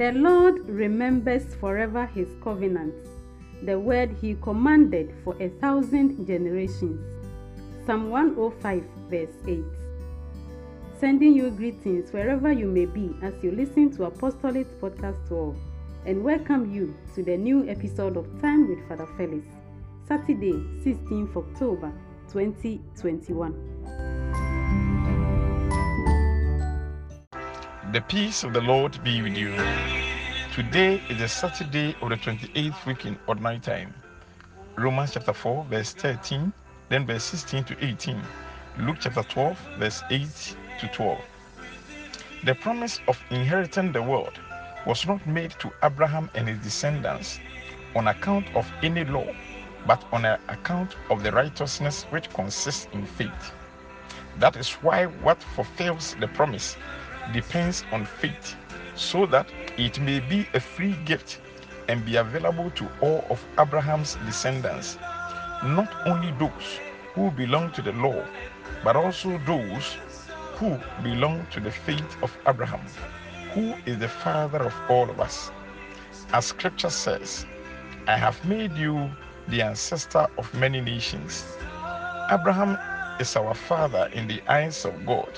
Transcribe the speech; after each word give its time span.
The 0.00 0.12
Lord 0.12 0.66
remembers 0.66 1.54
forever 1.56 2.06
his 2.06 2.26
covenant, 2.42 2.94
the 3.62 3.78
word 3.78 4.16
he 4.18 4.34
commanded 4.40 5.12
for 5.22 5.36
a 5.42 5.50
thousand 5.60 6.26
generations. 6.26 7.04
Psalm 7.84 8.08
105, 8.08 8.82
verse 9.10 9.28
8. 9.46 9.62
Sending 10.98 11.34
you 11.34 11.50
greetings 11.50 12.14
wherever 12.14 12.50
you 12.50 12.66
may 12.66 12.86
be 12.86 13.14
as 13.20 13.34
you 13.44 13.50
listen 13.50 13.94
to 13.96 14.04
Apostolate 14.04 14.80
Podcast 14.80 15.28
12 15.28 15.54
and 16.06 16.24
welcome 16.24 16.72
you 16.72 16.96
to 17.14 17.22
the 17.22 17.36
new 17.36 17.68
episode 17.68 18.16
of 18.16 18.24
Time 18.40 18.70
with 18.70 18.88
Father 18.88 19.06
Felix, 19.18 19.46
Saturday, 20.08 20.54
16th 20.82 21.36
October 21.36 21.92
2021. 22.32 23.99
The 27.92 28.02
peace 28.02 28.44
of 28.44 28.52
the 28.52 28.60
Lord 28.60 29.02
be 29.02 29.20
with 29.20 29.36
you. 29.36 29.50
Today 30.54 31.02
is 31.08 31.18
the 31.18 31.26
Saturday 31.26 31.96
of 32.00 32.10
the 32.10 32.16
28th 32.16 32.86
week 32.86 33.04
in 33.04 33.18
ordinary 33.26 33.58
time. 33.58 33.92
Romans 34.76 35.14
chapter 35.14 35.32
4, 35.32 35.64
verse 35.64 35.92
13, 35.94 36.52
then 36.88 37.04
verse 37.04 37.24
16 37.24 37.64
to 37.64 37.84
18. 37.84 38.22
Luke 38.78 38.98
chapter 39.00 39.24
12, 39.24 39.58
verse 39.78 40.04
8 40.08 40.56
to 40.78 40.86
12. 40.86 41.18
The 42.44 42.54
promise 42.54 43.00
of 43.08 43.18
inheriting 43.30 43.90
the 43.90 44.02
world 44.02 44.38
was 44.86 45.04
not 45.04 45.26
made 45.26 45.50
to 45.58 45.72
Abraham 45.82 46.30
and 46.36 46.46
his 46.46 46.60
descendants 46.60 47.40
on 47.96 48.06
account 48.06 48.54
of 48.54 48.70
any 48.84 49.04
law, 49.04 49.26
but 49.84 50.04
on 50.12 50.26
account 50.26 50.94
of 51.10 51.24
the 51.24 51.32
righteousness 51.32 52.04
which 52.10 52.30
consists 52.30 52.86
in 52.92 53.04
faith. 53.04 53.52
That 54.38 54.54
is 54.54 54.70
why 54.74 55.06
what 55.06 55.42
fulfills 55.42 56.14
the 56.20 56.28
promise 56.28 56.76
depends 57.32 57.84
on 57.92 58.04
faith, 58.04 58.56
so 58.94 59.26
that 59.26 59.48
it 59.76 60.00
may 60.00 60.20
be 60.20 60.46
a 60.54 60.60
free 60.60 60.96
gift 61.04 61.40
and 61.88 62.04
be 62.04 62.16
available 62.16 62.70
to 62.70 62.88
all 63.00 63.24
of 63.30 63.44
Abraham's 63.58 64.16
descendants, 64.26 64.98
not 65.64 65.92
only 66.06 66.32
those 66.38 66.80
who 67.14 67.30
belong 67.32 67.72
to 67.72 67.82
the 67.82 67.92
law, 67.92 68.24
but 68.84 68.96
also 68.96 69.38
those 69.46 69.96
who 70.54 70.78
belong 71.02 71.46
to 71.50 71.60
the 71.60 71.70
faith 71.70 72.16
of 72.22 72.36
Abraham, 72.46 72.80
who 73.52 73.74
is 73.86 73.98
the 73.98 74.08
father 74.08 74.58
of 74.58 74.74
all 74.88 75.10
of 75.10 75.20
us. 75.20 75.50
As 76.32 76.46
scripture 76.46 76.90
says, 76.90 77.46
I 78.06 78.16
have 78.16 78.42
made 78.44 78.76
you 78.76 79.10
the 79.48 79.62
ancestor 79.62 80.28
of 80.38 80.52
many 80.54 80.80
nations. 80.80 81.44
Abraham 82.30 82.78
is 83.18 83.34
our 83.36 83.54
father 83.54 84.08
in 84.12 84.28
the 84.28 84.40
eyes 84.48 84.84
of 84.84 85.04
God, 85.04 85.30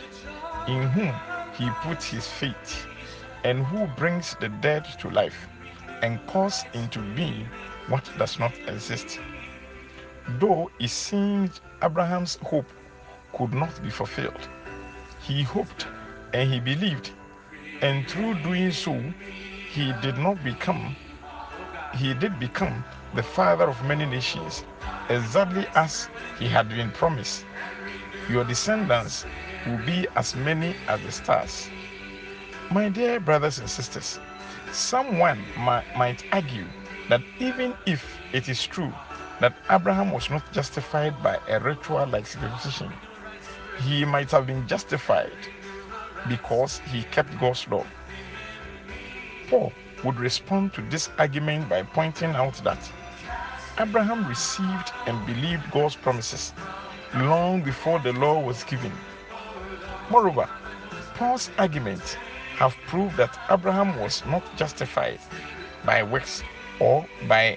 in 0.68 0.82
whom 0.88 1.12
he 1.54 1.68
put 1.82 2.02
his 2.02 2.26
faith, 2.26 2.86
and 3.44 3.64
who 3.66 3.86
brings 3.96 4.34
the 4.40 4.48
dead 4.48 4.84
to 5.00 5.10
life 5.10 5.48
and 6.02 6.24
calls 6.26 6.64
into 6.74 7.00
being 7.14 7.46
what 7.88 8.08
does 8.18 8.38
not 8.38 8.52
exist. 8.68 9.20
Though 10.40 10.70
it 10.78 10.88
seemed 10.90 11.60
Abraham's 11.82 12.36
hope 12.44 12.68
could 13.32 13.52
not 13.54 13.82
be 13.82 13.90
fulfilled, 13.90 14.48
he 15.20 15.42
hoped 15.42 15.86
and 16.32 16.50
he 16.50 16.60
believed, 16.60 17.10
and 17.82 18.08
through 18.08 18.34
doing 18.42 18.70
so, 18.72 18.94
he 19.70 19.92
did 20.02 20.18
not 20.18 20.42
become, 20.44 20.94
he 21.94 22.14
did 22.14 22.38
become 22.38 22.84
the 23.14 23.22
father 23.22 23.64
of 23.68 23.84
many 23.84 24.06
nations, 24.06 24.64
exactly 25.08 25.66
as 25.74 26.08
he 26.38 26.46
had 26.48 26.68
been 26.68 26.90
promised. 26.92 27.44
Your 28.28 28.44
descendants 28.44 29.26
will 29.66 29.78
be 29.86 30.06
as 30.16 30.34
many 30.34 30.74
as 30.88 31.00
the 31.02 31.12
stars. 31.12 31.68
My 32.70 32.88
dear 32.88 33.20
brothers 33.20 33.58
and 33.58 33.68
sisters, 33.68 34.18
someone 34.72 35.44
might, 35.56 36.24
argue 36.32 36.66
that 37.08 37.22
even 37.38 37.74
if 37.86 38.04
it 38.32 38.48
is 38.48 38.66
true 38.66 38.92
that 39.40 39.54
Abraham 39.70 40.10
was 40.10 40.30
not 40.30 40.52
justified 40.52 41.20
by 41.22 41.38
a 41.48 41.60
ritual 41.60 42.06
like 42.06 42.26
circumcision, 42.26 42.92
he 43.82 44.04
might 44.04 44.30
have 44.30 44.46
been 44.46 44.66
justified 44.66 45.32
because 46.28 46.78
he 46.90 47.02
kept 47.04 47.38
God's 47.40 47.66
law. 47.68 47.84
Paul 49.48 49.72
would 50.04 50.18
respond 50.18 50.72
to 50.74 50.82
this 50.82 51.08
argument 51.18 51.68
by 51.68 51.82
pointing 51.82 52.30
out 52.30 52.54
that 52.64 52.90
Abraham 53.78 54.26
received 54.26 54.92
and 55.06 55.26
believed 55.26 55.70
God's 55.70 55.96
promises 55.96 56.52
long 57.14 57.62
before 57.62 57.98
the 57.98 58.12
law 58.14 58.40
was 58.40 58.64
given. 58.64 58.92
Moreover, 60.12 60.46
Paul's 61.14 61.48
arguments 61.56 62.16
have 62.56 62.76
proved 62.86 63.16
that 63.16 63.32
Abraham 63.50 63.98
was 63.98 64.22
not 64.26 64.44
justified 64.58 65.18
by 65.86 66.02
works 66.02 66.42
or 66.80 67.06
by 67.26 67.56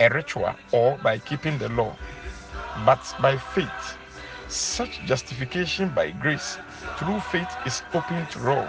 a 0.00 0.08
ritual 0.08 0.54
or 0.72 0.96
by 1.02 1.18
keeping 1.18 1.58
the 1.58 1.68
law, 1.68 1.94
but 2.86 3.02
by 3.20 3.36
faith. 3.36 3.98
Such 4.48 5.04
justification 5.04 5.90
by 5.90 6.12
grace 6.12 6.56
through 6.96 7.20
faith 7.20 7.52
is 7.66 7.82
open 7.92 8.24
to 8.28 8.48
all 8.48 8.68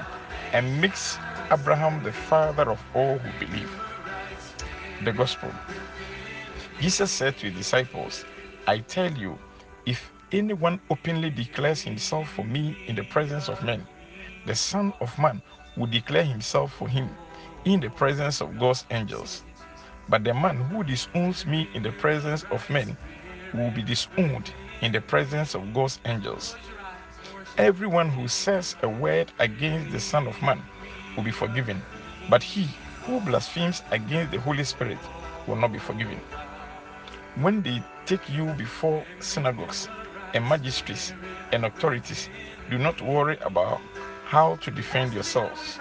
and 0.52 0.82
makes 0.82 1.18
Abraham 1.52 2.04
the 2.04 2.12
father 2.12 2.70
of 2.70 2.82
all 2.94 3.18
who 3.18 3.46
believe. 3.46 3.72
The 5.06 5.14
Gospel. 5.14 5.54
Jesus 6.82 7.10
said 7.10 7.38
to 7.38 7.46
his 7.46 7.56
disciples, 7.56 8.26
I 8.68 8.80
tell 8.80 9.12
you, 9.14 9.40
if 9.86 10.12
anyone 10.34 10.80
openly 10.90 11.30
declares 11.30 11.82
himself 11.82 12.30
for 12.32 12.46
me 12.46 12.76
in 12.88 12.96
the 12.96 13.04
presence 13.04 13.50
of 13.50 13.62
men, 13.64 13.86
the 14.46 14.56
Son 14.56 14.94
of 15.02 15.18
Man 15.20 15.42
will 15.78 15.88
declare 15.88 16.24
himself 16.24 16.74
for 16.74 16.88
him 16.88 17.10
in 17.66 17.80
the 17.80 17.90
presence 17.90 18.42
of 18.42 18.58
God's 18.60 18.86
angels. 18.92 19.44
But 20.10 20.24
the 20.24 20.34
man 20.34 20.58
who 20.58 20.84
disowns 20.84 21.46
me 21.46 21.70
in 21.74 21.84
the 21.84 21.92
presence 21.92 22.44
of 22.52 22.68
men 22.70 22.98
will 23.54 23.72
be 23.72 23.84
disowned 23.84 24.52
in 24.82 24.92
the 24.92 25.02
presence 25.02 25.54
of 25.56 25.74
God's 25.74 26.00
angels. 26.06 26.56
Everyone 27.58 28.10
who 28.10 28.28
says 28.28 28.76
a 28.82 28.90
word 28.90 29.32
against 29.40 29.92
the 29.92 30.00
Son 30.00 30.28
of 30.28 30.42
Man 30.42 30.62
will 31.16 31.24
be 31.24 31.32
forgiven, 31.32 31.82
but 32.30 32.42
he 32.42 32.68
who 33.04 33.20
blasphemes 33.20 33.84
against 33.92 34.32
the 34.32 34.40
Holy 34.40 34.64
Spirit 34.64 34.98
will 35.48 35.56
not 35.58 35.74
be 35.74 35.80
forgiven. 35.80 36.20
When 37.36 37.62
they 37.62 37.84
take 38.06 38.28
you 38.30 38.46
before 38.54 39.06
synagogues 39.20 39.88
and 40.34 40.48
magistrates 40.48 41.14
and 41.52 41.66
authorities, 41.66 42.30
do 42.70 42.78
not 42.78 43.02
worry 43.02 43.38
about 43.42 43.80
how 44.26 44.56
to 44.58 44.72
defend 44.72 45.14
yourselves 45.14 45.80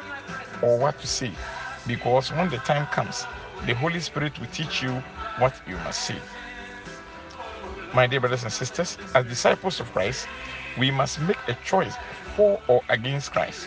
or 0.63 0.79
what 0.79 0.99
to 1.01 1.07
say, 1.07 1.31
because 1.87 2.33
when 2.33 2.49
the 2.51 2.59
time 2.59 2.87
comes, 2.87 3.27
the 3.67 3.75
Holy 3.75 4.01
Spirit 4.01 4.39
will 4.39 4.47
teach 4.49 4.83
you 4.83 4.93
what 5.39 5.55
you 5.67 5.77
must 5.79 6.03
say. 6.05 6.17
My 7.95 8.07
dear 8.07 8.21
brothers 8.21 8.45
and 8.45 8.53
sisters, 8.53 8.99
as 9.15 9.27
disciples 9.27 9.81
of 9.81 9.91
Christ, 9.93 10.29
we 10.79 10.91
must 10.91 11.21
make 11.21 11.39
a 11.49 11.55
choice 11.65 11.95
for 12.37 12.61
or 12.69 12.83
against 12.89 13.33
Christ. 13.33 13.67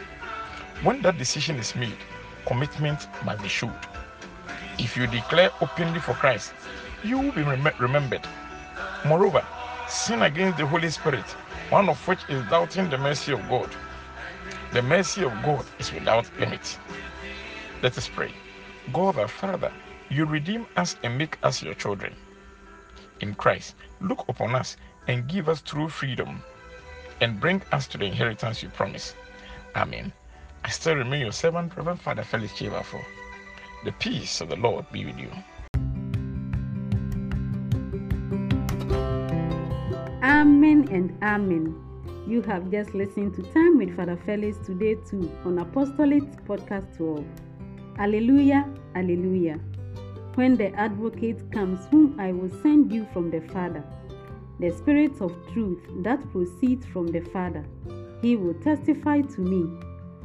When 0.82 1.02
that 1.02 1.18
decision 1.18 1.58
is 1.58 1.76
made, 1.76 1.98
commitment 2.46 3.08
must 3.26 3.42
be 3.42 3.50
shown. 3.50 3.74
If 4.80 4.98
you 4.98 5.08
declare 5.08 5.52
openly 5.62 6.00
for 6.00 6.14
Christ, 6.14 6.54
you 7.04 7.20
will 7.20 7.32
be 7.32 7.44
rem- 7.44 7.70
remembered. 7.80 8.26
Moreover, 9.06 9.46
sin 9.88 10.22
against 10.22 10.58
the 10.58 10.66
Holy 10.66 10.90
Spirit, 10.90 11.26
one 11.70 11.90
of 11.90 12.08
which 12.08 12.20
is 12.30 12.44
doubting 12.50 12.90
the 12.90 12.98
mercy 12.98 13.34
of 13.34 13.48
God. 13.50 13.70
The 14.72 14.82
mercy 14.82 15.24
of 15.24 15.32
God 15.44 15.66
is 15.80 15.94
without 15.94 16.26
limit. 16.40 16.78
Let 17.82 17.98
us 17.98 18.08
pray. 18.08 18.32
God 18.92 19.18
our 19.18 19.28
Father, 19.28 19.72
you 20.10 20.26
redeem 20.26 20.66
us 20.76 20.96
and 21.04 21.18
make 21.18 21.38
us 21.44 21.62
your 21.62 21.74
children. 21.74 22.16
In 23.20 23.36
Christ, 23.36 23.76
look 24.02 24.26
upon 24.28 24.56
us 24.56 24.78
and 25.08 25.28
give 25.28 25.48
us 25.48 25.62
true 25.62 25.90
freedom 25.90 26.44
and 27.22 27.40
bring 27.40 27.62
us 27.72 27.88
to 27.88 27.98
the 27.98 28.06
inheritance 28.06 28.64
you 28.64 28.70
promise. 28.70 29.16
Amen. 29.76 30.12
I 30.64 30.70
still 30.70 30.96
remain 30.96 31.22
your 31.22 31.32
servant, 31.32 31.76
Reverend 31.76 32.02
Father 32.02 32.24
Felix 32.24 32.54
Chivafo. 32.54 33.04
The 33.86 33.92
peace 33.94 34.42
of 34.42 34.50
the 34.50 34.56
Lord 34.56 34.86
be 34.92 35.06
with 35.06 35.20
you. 35.20 35.30
Amen 40.54 40.88
and 40.92 41.18
Amen. 41.24 41.76
You 42.28 42.44
have 42.44 42.70
just 42.70 42.94
listened 42.94 43.34
to 43.34 43.42
Time 43.42 43.80
with 43.80 43.96
Father 43.96 44.20
Felix 44.24 44.56
today 44.64 44.94
too 44.94 45.36
on 45.46 45.58
Apostolate 45.58 46.32
Podcast 46.46 46.96
12. 46.96 47.26
Alleluia, 47.98 48.72
Alleluia. 48.94 49.60
When 50.36 50.56
the 50.56 50.72
advocate 50.76 51.52
comes, 51.52 51.88
whom 51.90 52.20
I 52.20 52.34
will 52.34 52.52
send 52.62 52.94
you 52.94 53.08
from 53.12 53.32
the 53.32 53.42
Father, 53.52 53.84
the 54.60 54.70
Spirit 54.70 55.20
of 55.22 55.36
truth 55.52 55.82
that 56.04 56.22
proceeds 56.32 56.86
from 56.86 57.08
the 57.08 57.22
Father, 57.22 57.66
he 58.22 58.36
will 58.36 58.54
testify 58.62 59.22
to 59.22 59.42
me, 59.42 59.68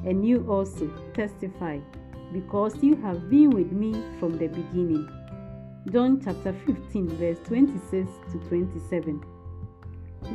and 0.05 0.29
you 0.29 0.45
also 0.47 0.89
testify, 1.15 1.79
because 2.35 2.77
you 2.83 2.97
have 2.97 3.31
been 3.31 3.49
with 3.49 3.73
me 3.73 3.95
from 4.21 4.37
the 4.37 4.49
beginning. 4.49 5.09
John 5.91 6.21
chapter 6.23 6.53
15, 6.67 7.09
verse 7.17 7.39
26 7.47 8.11
to 8.33 8.39
27. 8.51 9.38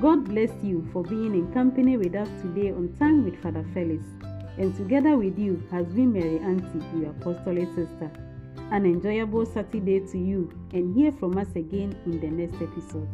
God 0.02 0.26
bless 0.26 0.52
you 0.64 0.88
for 0.92 1.04
being 1.04 1.34
in 1.34 1.54
company 1.54 1.98
with 1.98 2.16
us 2.16 2.30
today 2.42 2.72
on 2.72 2.94
Time 3.00 3.24
with 3.24 3.42
Father 3.42 3.66
Felix. 3.74 4.04
And 4.58 4.76
together 4.76 5.18
with 5.18 5.38
you 5.38 5.64
has 5.72 5.86
been 5.88 6.14
Mary 6.14 6.40
Auntie, 6.40 6.86
your 6.98 7.12
apostolic 7.12 7.68
sister. 7.70 8.12
An 8.72 8.86
enjoyable 8.86 9.46
Saturday 9.46 10.00
to 10.00 10.18
you, 10.18 10.52
and 10.74 10.96
hear 10.96 11.12
from 11.12 11.38
us 11.38 11.50
again 11.56 11.96
in 12.06 12.20
the 12.20 12.28
next 12.28 12.62
episode. 12.62 13.10